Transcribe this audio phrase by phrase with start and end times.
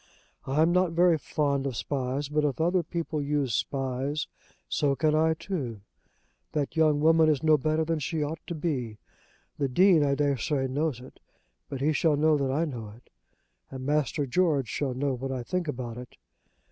[0.47, 4.25] I am not very fond of spies; but if other people use spies,
[4.67, 5.81] so can I too.
[6.53, 8.97] That young woman is no better than she ought to be.
[9.59, 11.19] The Dean, I daresay, knows it;
[11.69, 13.11] but he shall know that I know it.
[13.69, 16.15] And Master George shall know what I think about it.